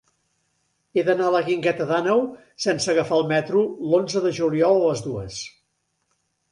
He 0.99 1.03
d'anar 1.09 1.27
a 1.27 1.33
la 1.35 1.41
Guingueta 1.49 1.87
d'Àneu 1.91 2.23
sense 2.65 2.91
agafar 2.95 3.21
el 3.23 3.29
metro 3.35 3.63
l'onze 3.93 4.27
de 4.27 4.35
juliol 4.43 4.81
a 4.83 4.91
les 4.93 5.07
dues. 5.11 5.43